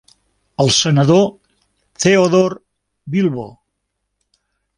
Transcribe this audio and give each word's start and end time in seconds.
El 0.63 0.71
senador 0.77 1.27
Theodore 2.05 2.59
Bilbo. 3.17 3.47